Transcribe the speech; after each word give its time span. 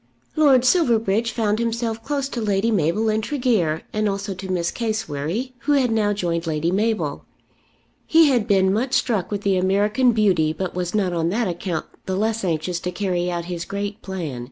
Lord 0.35 0.65
Silverbridge 0.65 1.31
found 1.31 1.59
himself 1.59 2.03
close 2.03 2.27
to 2.29 2.41
Lady 2.41 2.71
Mabel 2.71 3.07
and 3.07 3.23
Tregear, 3.23 3.83
and 3.93 4.09
also 4.09 4.33
to 4.33 4.51
Miss 4.51 4.71
Cassewary, 4.71 5.53
who 5.59 5.73
had 5.73 5.91
now 5.91 6.11
joined 6.11 6.47
Lady 6.47 6.71
Mabel. 6.71 7.23
He 8.07 8.25
had 8.29 8.47
been 8.47 8.73
much 8.73 8.93
struck 8.95 9.29
with 9.29 9.41
the 9.41 9.57
American 9.57 10.11
beauty, 10.11 10.53
but 10.53 10.73
was 10.73 10.95
not 10.95 11.13
on 11.13 11.29
that 11.29 11.47
account 11.47 11.85
the 12.07 12.15
less 12.15 12.43
anxious 12.43 12.79
to 12.79 12.91
carry 12.91 13.29
out 13.29 13.45
his 13.45 13.63
great 13.63 14.01
plan. 14.01 14.39